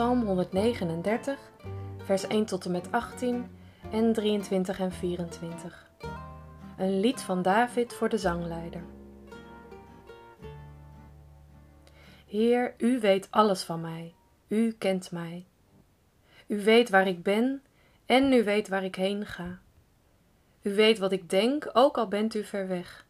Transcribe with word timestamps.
Psalm 0.00 0.22
139, 0.22 1.38
vers 1.98 2.26
1 2.26 2.44
tot 2.44 2.64
en 2.64 2.70
met 2.70 2.92
18 2.92 3.50
en 3.92 4.12
23 4.12 4.78
en 4.78 4.92
24. 4.92 5.90
Een 6.78 7.00
lied 7.00 7.20
van 7.20 7.42
David 7.42 7.92
voor 7.92 8.08
de 8.08 8.18
zangleider. 8.18 8.82
Heer, 12.26 12.74
u 12.78 13.00
weet 13.00 13.28
alles 13.30 13.62
van 13.62 13.80
mij. 13.80 14.14
U 14.48 14.72
kent 14.72 15.10
mij. 15.10 15.46
U 16.46 16.62
weet 16.62 16.90
waar 16.90 17.06
ik 17.06 17.22
ben 17.22 17.62
en 18.06 18.32
u 18.32 18.44
weet 18.44 18.68
waar 18.68 18.84
ik 18.84 18.94
heen 18.94 19.26
ga. 19.26 19.58
U 20.62 20.74
weet 20.74 20.98
wat 20.98 21.12
ik 21.12 21.30
denk, 21.30 21.70
ook 21.72 21.98
al 21.98 22.08
bent 22.08 22.34
u 22.34 22.44
ver 22.44 22.68
weg. 22.68 23.06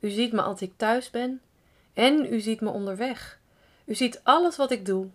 U 0.00 0.08
ziet 0.08 0.32
me 0.32 0.42
als 0.42 0.62
ik 0.62 0.72
thuis 0.76 1.10
ben 1.10 1.40
en 1.92 2.32
u 2.32 2.40
ziet 2.40 2.60
me 2.60 2.70
onderweg. 2.70 3.40
U 3.84 3.94
ziet 3.94 4.20
alles 4.22 4.56
wat 4.56 4.70
ik 4.70 4.86
doe. 4.86 5.10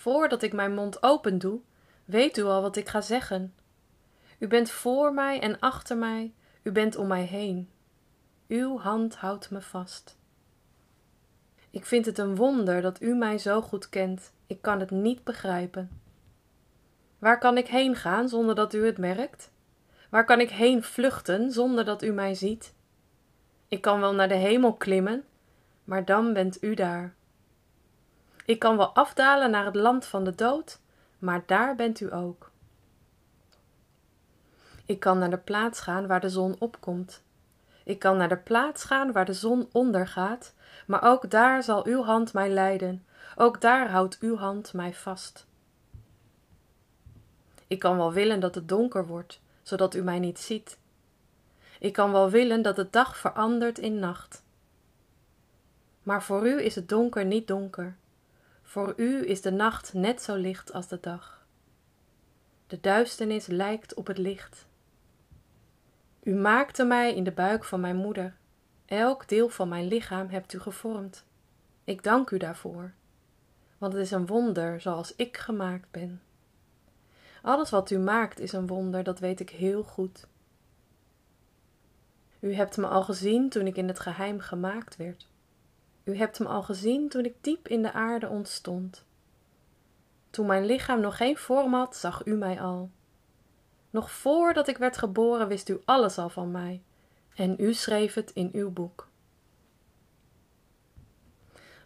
Voordat 0.00 0.42
ik 0.42 0.52
mijn 0.52 0.74
mond 0.74 1.02
open 1.02 1.38
doe, 1.38 1.60
weet 2.04 2.36
u 2.36 2.42
al 2.42 2.62
wat 2.62 2.76
ik 2.76 2.88
ga 2.88 3.00
zeggen. 3.00 3.54
U 4.38 4.46
bent 4.46 4.70
voor 4.70 5.14
mij 5.14 5.40
en 5.40 5.58
achter 5.58 5.96
mij, 5.96 6.34
u 6.62 6.72
bent 6.72 6.96
om 6.96 7.06
mij 7.06 7.24
heen. 7.24 7.70
Uw 8.48 8.78
hand 8.78 9.16
houdt 9.16 9.50
me 9.50 9.60
vast. 9.60 10.18
Ik 11.70 11.86
vind 11.86 12.06
het 12.06 12.18
een 12.18 12.36
wonder 12.36 12.82
dat 12.82 13.02
u 13.02 13.14
mij 13.14 13.38
zo 13.38 13.60
goed 13.60 13.88
kent. 13.88 14.32
Ik 14.46 14.62
kan 14.62 14.80
het 14.80 14.90
niet 14.90 15.24
begrijpen. 15.24 16.00
Waar 17.18 17.38
kan 17.38 17.56
ik 17.56 17.66
heen 17.68 17.96
gaan 17.96 18.28
zonder 18.28 18.54
dat 18.54 18.74
u 18.74 18.86
het 18.86 18.98
merkt? 18.98 19.50
Waar 20.10 20.24
kan 20.24 20.40
ik 20.40 20.50
heen 20.50 20.82
vluchten 20.82 21.52
zonder 21.52 21.84
dat 21.84 22.02
u 22.02 22.12
mij 22.12 22.34
ziet? 22.34 22.74
Ik 23.68 23.80
kan 23.80 24.00
wel 24.00 24.14
naar 24.14 24.28
de 24.28 24.34
hemel 24.34 24.74
klimmen, 24.74 25.24
maar 25.84 26.04
dan 26.04 26.32
bent 26.32 26.62
u 26.62 26.74
daar. 26.74 27.18
Ik 28.50 28.58
kan 28.58 28.76
wel 28.76 28.94
afdalen 28.94 29.50
naar 29.50 29.64
het 29.64 29.74
land 29.74 30.04
van 30.04 30.24
de 30.24 30.34
dood, 30.34 30.78
maar 31.18 31.42
daar 31.46 31.76
bent 31.76 32.00
u 32.00 32.14
ook. 32.14 32.50
Ik 34.86 35.00
kan 35.00 35.18
naar 35.18 35.30
de 35.30 35.38
plaats 35.38 35.80
gaan 35.80 36.06
waar 36.06 36.20
de 36.20 36.28
zon 36.28 36.56
opkomt. 36.58 37.22
Ik 37.84 37.98
kan 37.98 38.16
naar 38.16 38.28
de 38.28 38.36
plaats 38.36 38.84
gaan 38.84 39.12
waar 39.12 39.24
de 39.24 39.32
zon 39.32 39.68
ondergaat, 39.72 40.54
maar 40.86 41.02
ook 41.02 41.30
daar 41.30 41.62
zal 41.62 41.86
uw 41.86 42.02
hand 42.02 42.32
mij 42.32 42.48
leiden, 42.48 43.04
ook 43.36 43.60
daar 43.60 43.90
houdt 43.90 44.18
uw 44.20 44.36
hand 44.36 44.72
mij 44.72 44.94
vast. 44.94 45.46
Ik 47.66 47.78
kan 47.78 47.96
wel 47.96 48.12
willen 48.12 48.40
dat 48.40 48.54
het 48.54 48.68
donker 48.68 49.06
wordt, 49.06 49.40
zodat 49.62 49.94
u 49.94 50.02
mij 50.02 50.18
niet 50.18 50.38
ziet. 50.38 50.78
Ik 51.78 51.92
kan 51.92 52.12
wel 52.12 52.30
willen 52.30 52.62
dat 52.62 52.76
de 52.76 52.90
dag 52.90 53.16
verandert 53.16 53.78
in 53.78 53.98
nacht. 53.98 54.42
Maar 56.02 56.22
voor 56.22 56.46
u 56.46 56.62
is 56.62 56.74
het 56.74 56.88
donker 56.88 57.24
niet 57.24 57.46
donker. 57.46 57.96
Voor 58.70 58.94
u 58.96 59.28
is 59.28 59.40
de 59.40 59.50
nacht 59.50 59.94
net 59.94 60.22
zo 60.22 60.34
licht 60.34 60.72
als 60.72 60.88
de 60.88 60.98
dag. 61.00 61.46
De 62.66 62.80
duisternis 62.80 63.46
lijkt 63.46 63.94
op 63.94 64.06
het 64.06 64.18
licht. 64.18 64.66
U 66.22 66.34
maakte 66.34 66.84
mij 66.84 67.14
in 67.14 67.24
de 67.24 67.32
buik 67.32 67.64
van 67.64 67.80
mijn 67.80 67.96
moeder. 67.96 68.36
Elk 68.86 69.28
deel 69.28 69.48
van 69.48 69.68
mijn 69.68 69.86
lichaam 69.86 70.28
hebt 70.28 70.52
u 70.52 70.60
gevormd. 70.60 71.24
Ik 71.84 72.02
dank 72.02 72.30
u 72.30 72.38
daarvoor, 72.38 72.92
want 73.78 73.92
het 73.92 74.02
is 74.02 74.10
een 74.10 74.26
wonder 74.26 74.80
zoals 74.80 75.16
ik 75.16 75.36
gemaakt 75.36 75.90
ben. 75.90 76.22
Alles 77.42 77.70
wat 77.70 77.90
u 77.90 77.98
maakt 77.98 78.40
is 78.40 78.52
een 78.52 78.66
wonder, 78.66 79.02
dat 79.02 79.18
weet 79.18 79.40
ik 79.40 79.50
heel 79.50 79.82
goed. 79.82 80.26
U 82.40 82.54
hebt 82.54 82.76
me 82.76 82.86
al 82.86 83.02
gezien 83.02 83.48
toen 83.48 83.66
ik 83.66 83.76
in 83.76 83.88
het 83.88 84.00
geheim 84.00 84.40
gemaakt 84.40 84.96
werd. 84.96 85.29
U 86.04 86.16
hebt 86.16 86.38
me 86.38 86.46
al 86.46 86.62
gezien 86.62 87.08
toen 87.08 87.24
ik 87.24 87.34
diep 87.40 87.68
in 87.68 87.82
de 87.82 87.92
aarde 87.92 88.28
ontstond. 88.28 89.04
Toen 90.30 90.46
mijn 90.46 90.64
lichaam 90.64 91.00
nog 91.00 91.16
geen 91.16 91.36
vorm 91.36 91.74
had, 91.74 91.96
zag 91.96 92.26
u 92.26 92.34
mij 92.34 92.60
al. 92.60 92.90
Nog 93.90 94.10
voordat 94.10 94.68
ik 94.68 94.78
werd 94.78 94.96
geboren 94.96 95.48
wist 95.48 95.68
u 95.68 95.80
alles 95.84 96.18
al 96.18 96.28
van 96.28 96.50
mij, 96.50 96.82
en 97.34 97.54
u 97.58 97.74
schreef 97.74 98.14
het 98.14 98.30
in 98.30 98.50
uw 98.52 98.70
boek. 98.70 99.08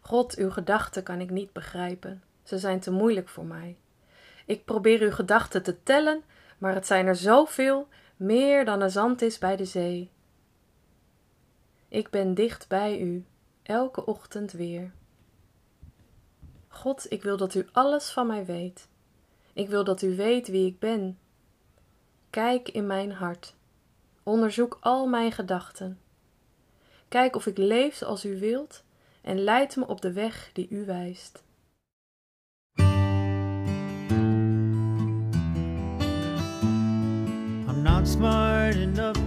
God, 0.01 0.37
uw 0.37 0.51
gedachten 0.51 1.03
kan 1.03 1.21
ik 1.21 1.31
niet 1.31 1.53
begrijpen, 1.53 2.23
ze 2.43 2.59
zijn 2.59 2.81
te 2.81 2.91
moeilijk 2.91 3.29
voor 3.29 3.47
mij. 3.47 3.77
Ik 4.47 4.65
probeer 4.65 5.01
uw 5.01 5.11
gedachten 5.11 5.63
te 5.63 5.83
tellen, 5.83 6.23
maar 6.59 6.75
het 6.75 6.87
zijn 6.87 7.07
er 7.07 7.17
zoveel, 7.17 7.89
meer 8.17 8.65
dan 8.65 8.81
er 8.81 8.91
zand 8.91 9.23
is 9.23 9.39
bij 9.39 9.57
de 9.57 9.65
zee. 9.65 10.11
Ik 11.89 12.11
ben 12.11 12.35
dicht 12.35 12.69
bij 12.69 13.01
u, 13.01 13.25
elke 13.65 14.07
ochtend 14.07 14.53
weer. 14.53 14.93
God, 16.69 17.07
ik 17.09 17.23
wil 17.23 17.37
dat 17.37 17.55
u 17.55 17.67
alles 17.73 18.11
van 18.11 18.27
mij 18.27 18.45
weet. 18.45 18.89
Ik 19.53 19.69
wil 19.69 19.85
dat 19.85 20.03
u 20.03 20.17
weet 20.17 20.49
wie 20.49 20.67
ik 20.67 20.79
ben. 20.79 21.19
Kijk 22.31 22.69
in 22.69 22.87
mijn 22.87 23.13
hart. 23.13 23.55
Onderzoek 24.23 24.79
al 24.81 25.07
mijn 25.07 25.33
gedachten. 25.33 25.99
Kijk 27.09 27.37
of 27.37 27.47
ik 27.47 27.59
leef 27.59 27.95
zoals 27.95 28.25
u 28.25 28.39
wilt 28.39 28.85
en 29.23 29.39
leid 29.45 29.77
me 29.77 29.87
op 29.87 30.01
de 30.01 30.13
weg 30.13 30.51
die 30.53 30.69
u 30.71 30.85
wijst. 30.85 31.43
I'm 37.69 37.83
not 37.83 38.09
smart 38.09 38.75
enough 38.75 39.21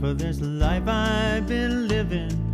for 0.00 0.16
this 0.16 0.38
life 0.40 0.88
I've 0.88 1.44
been 1.46 1.86
living. 1.86 2.53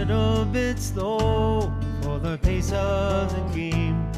Little 0.00 0.46
bit 0.46 0.78
slow 0.78 1.70
for 2.00 2.18
the 2.18 2.38
pace 2.38 2.72
of 2.72 3.28
the 3.34 3.54
game. 3.54 4.10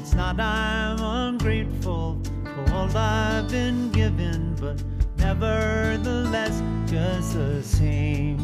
It's 0.00 0.12
not 0.12 0.40
I'm 0.40 0.98
ungrateful 1.00 2.20
for 2.42 2.72
all 2.74 2.96
I've 2.96 3.48
been 3.48 3.92
given, 3.92 4.56
but 4.60 4.82
nevertheless, 5.18 6.60
just 6.90 7.34
the 7.34 7.62
same. 7.62 8.40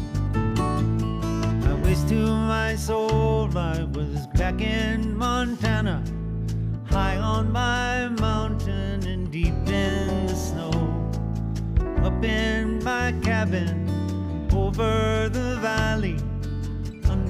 I 1.67 1.73
wish 1.83 1.99
to 2.03 2.25
my 2.27 2.77
soul 2.77 3.49
I 3.57 3.83
was 3.83 4.25
back 4.27 4.61
in 4.61 5.13
Montana, 5.17 6.01
high 6.85 7.17
on 7.17 7.51
my 7.51 8.07
mountain 8.07 9.05
and 9.05 9.29
deep 9.29 9.53
in 9.67 10.27
the 10.27 10.35
snow. 10.35 10.71
Up 12.01 12.23
in 12.23 12.81
my 12.81 13.11
cabin, 13.21 13.80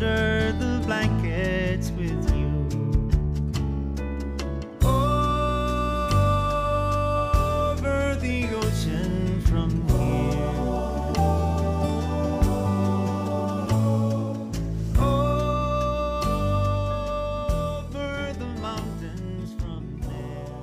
under 0.01 0.53
the 0.57 0.81
blankets 0.85 1.91
with 1.97 2.29
you. 2.35 2.49
Over 4.83 6.07
the 8.19 8.47
ocean 8.55 9.41
from 9.41 9.69
here. 9.87 10.49
Over 14.99 16.33
the 18.37 18.45
mountains 18.61 19.51
from 19.57 19.99
there. 20.01 20.55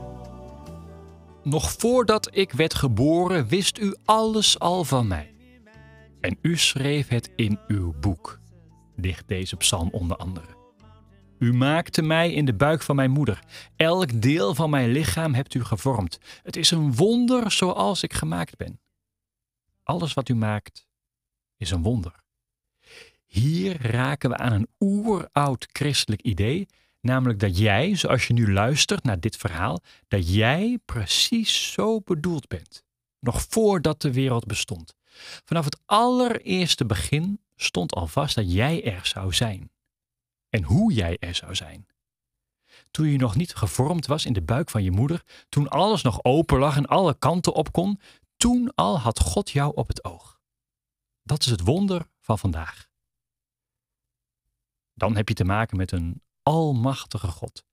Nog 1.42 1.72
voordat 1.78 2.28
ik 2.32 2.52
werd 2.52 2.74
geboren, 2.74 3.48
wist 3.48 3.78
u 3.78 3.94
alles 4.04 4.58
al 4.58 4.84
van 4.84 5.06
mij. 5.06 5.32
En 6.20 6.38
u 6.42 6.56
schreef 6.56 7.08
het 7.08 7.30
in 7.36 7.58
uw 7.66 7.94
boek, 8.00 8.38
ligt 9.00 9.28
deze 9.28 9.56
psalm 9.56 9.88
onder 9.90 10.16
andere. 10.16 10.56
U 11.38 11.54
maakte 11.54 12.02
mij 12.02 12.32
in 12.32 12.44
de 12.44 12.54
buik 12.54 12.82
van 12.82 12.96
mijn 12.96 13.10
moeder. 13.10 13.44
Elk 13.76 14.22
deel 14.22 14.54
van 14.54 14.70
mijn 14.70 14.90
lichaam 14.90 15.34
hebt 15.34 15.54
u 15.54 15.64
gevormd. 15.64 16.18
Het 16.42 16.56
is 16.56 16.70
een 16.70 16.94
wonder 16.94 17.50
zoals 17.50 18.02
ik 18.02 18.12
gemaakt 18.12 18.56
ben. 18.56 18.80
Alles 19.82 20.14
wat 20.14 20.28
u 20.28 20.34
maakt 20.34 20.86
is 21.56 21.70
een 21.70 21.82
wonder. 21.82 22.14
Hier 23.26 23.86
raken 23.90 24.30
we 24.30 24.36
aan 24.36 24.52
een 24.52 24.68
oeroud 24.78 25.68
christelijk 25.72 26.22
idee, 26.22 26.66
namelijk 27.00 27.40
dat 27.40 27.58
jij, 27.58 27.96
zoals 27.96 28.26
je 28.26 28.32
nu 28.32 28.52
luistert 28.52 29.04
naar 29.04 29.20
dit 29.20 29.36
verhaal, 29.36 29.82
dat 30.08 30.34
jij 30.34 30.78
precies 30.84 31.72
zo 31.72 32.00
bedoeld 32.00 32.48
bent. 32.48 32.84
Nog 33.20 33.46
voordat 33.48 34.02
de 34.02 34.12
wereld 34.12 34.46
bestond. 34.46 34.94
Vanaf 35.44 35.64
het 35.64 35.80
allereerste 35.86 36.86
begin 36.86 37.40
stond 37.60 37.94
al 37.94 38.06
vast 38.06 38.34
dat 38.34 38.52
jij 38.52 38.84
er 38.84 39.06
zou 39.06 39.32
zijn. 39.32 39.70
En 40.48 40.62
hoe 40.62 40.92
jij 40.92 41.16
er 41.18 41.34
zou 41.34 41.54
zijn. 41.54 41.86
Toen 42.90 43.06
je 43.06 43.18
nog 43.18 43.36
niet 43.36 43.54
gevormd 43.54 44.06
was 44.06 44.26
in 44.26 44.32
de 44.32 44.42
buik 44.42 44.70
van 44.70 44.82
je 44.82 44.90
moeder, 44.90 45.22
toen 45.48 45.68
alles 45.68 46.02
nog 46.02 46.24
open 46.24 46.58
lag 46.58 46.76
en 46.76 46.86
alle 46.86 47.18
kanten 47.18 47.54
op 47.54 47.72
kon, 47.72 48.00
toen 48.36 48.74
al 48.74 48.98
had 48.98 49.20
God 49.20 49.50
jou 49.50 49.72
op 49.74 49.88
het 49.88 50.04
oog. 50.04 50.40
Dat 51.22 51.40
is 51.40 51.46
het 51.46 51.60
wonder 51.60 52.08
van 52.20 52.38
vandaag. 52.38 52.88
Dan 54.94 55.16
heb 55.16 55.28
je 55.28 55.34
te 55.34 55.44
maken 55.44 55.76
met 55.76 55.92
een 55.92 56.22
almachtige 56.42 57.26
God. 57.26 57.64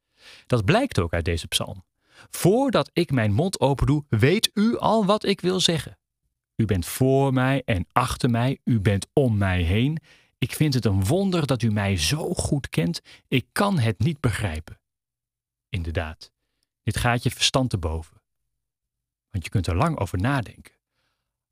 Dat 0.47 0.65
blijkt 0.65 0.99
ook 0.99 1.13
uit 1.13 1.25
deze 1.25 1.47
psalm. 1.47 1.85
Voordat 2.29 2.89
ik 2.93 3.11
mijn 3.11 3.33
mond 3.33 3.59
open 3.59 3.85
doe, 3.85 4.05
weet 4.09 4.49
u 4.53 4.77
al 4.77 5.05
wat 5.05 5.25
ik 5.25 5.41
wil 5.41 5.59
zeggen. 5.59 5.97
U 6.56 6.66
bent 6.66 6.86
voor 6.86 7.34
mij 7.34 7.62
en 7.66 7.88
achter 7.92 8.30
mij, 8.30 8.60
u 8.63 8.80
bent 8.80 9.07
om 9.13 9.38
mij 9.38 9.62
heen. 9.62 10.00
Ik 10.38 10.54
vind 10.54 10.74
het 10.74 10.86
een 10.86 11.06
wonder 11.06 11.48
dat 11.48 11.62
u 11.62 11.72
mij 11.72 11.98
zo 11.98 12.34
goed 12.34 12.69
kent. 12.69 13.02
Ik 13.28 13.48
kan 13.52 13.80
het 13.80 14.00
niet 14.00 14.19
begrijpen. 14.19 14.80
Inderdaad, 15.69 16.31
dit 16.84 16.98
gaat 16.98 17.24
je 17.24 17.31
verstand 17.31 17.69
te 17.69 17.78
boven. 17.78 18.22
Want 19.30 19.44
je 19.44 19.50
kunt 19.50 19.68
er 19.68 19.75
lang 19.75 20.00
over 20.00 20.18
nadenken. 20.18 20.74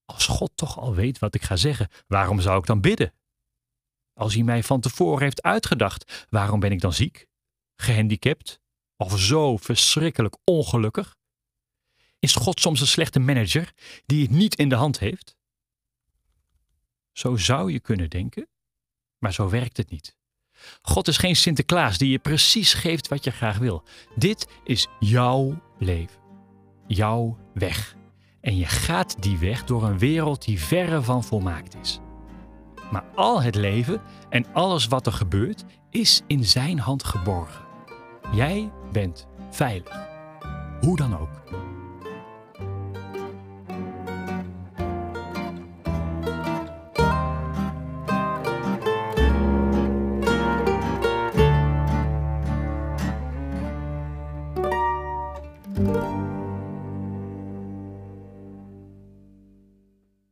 Als 0.05 0.27
God 0.27 0.51
toch 0.55 0.79
al 0.79 0.95
weet 0.95 1.19
wat 1.19 1.35
ik 1.35 1.41
ga 1.41 1.55
zeggen, 1.55 1.89
waarom 2.07 2.39
zou 2.39 2.59
ik 2.59 2.65
dan 2.65 2.81
bidden? 2.81 3.13
Als 4.13 4.33
hij 4.33 4.43
mij 4.43 4.63
van 4.63 4.79
tevoren 4.79 5.23
heeft 5.23 5.41
uitgedacht, 5.41 6.27
waarom 6.29 6.59
ben 6.59 6.71
ik 6.71 6.81
dan 6.81 6.93
ziek, 6.93 7.27
gehandicapt 7.75 8.59
of 8.97 9.19
zo 9.19 9.57
verschrikkelijk 9.57 10.37
ongelukkig? 10.43 11.15
Is 12.23 12.35
God 12.35 12.59
soms 12.59 12.81
een 12.81 12.87
slechte 12.87 13.19
manager 13.19 13.73
die 14.05 14.21
het 14.21 14.31
niet 14.31 14.55
in 14.55 14.69
de 14.69 14.75
hand 14.75 14.99
heeft? 14.99 15.35
Zo 17.11 17.37
zou 17.37 17.71
je 17.71 17.79
kunnen 17.79 18.09
denken, 18.09 18.47
maar 19.17 19.33
zo 19.33 19.49
werkt 19.49 19.77
het 19.77 19.89
niet. 19.89 20.15
God 20.81 21.07
is 21.07 21.17
geen 21.17 21.35
Sinterklaas 21.35 21.97
die 21.97 22.11
je 22.11 22.19
precies 22.19 22.73
geeft 22.73 23.07
wat 23.07 23.23
je 23.23 23.31
graag 23.31 23.57
wil. 23.57 23.83
Dit 24.15 24.47
is 24.63 24.87
jouw 24.99 25.61
leven, 25.79 26.19
jouw 26.87 27.37
weg. 27.53 27.95
En 28.41 28.57
je 28.57 28.65
gaat 28.65 29.21
die 29.21 29.37
weg 29.37 29.63
door 29.63 29.83
een 29.83 29.99
wereld 29.99 30.45
die 30.45 30.59
verre 30.59 31.01
van 31.01 31.23
volmaakt 31.23 31.75
is. 31.81 31.99
Maar 32.91 33.05
al 33.15 33.41
het 33.41 33.55
leven 33.55 34.01
en 34.29 34.53
alles 34.53 34.87
wat 34.87 35.05
er 35.05 35.13
gebeurt 35.13 35.63
is 35.89 36.21
in 36.27 36.45
zijn 36.45 36.79
hand 36.79 37.03
geborgen. 37.03 37.65
Jij 38.33 38.71
bent 38.91 39.27
veilig. 39.49 40.07
Hoe 40.81 40.97
dan 40.97 41.17
ook. 41.17 41.43